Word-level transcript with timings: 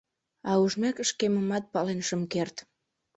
А 0.49 0.51
ужмек, 0.63 0.97
шкемымат 1.09 1.63
пален 1.73 1.99
шым 2.07 2.21
керт. 2.33 2.55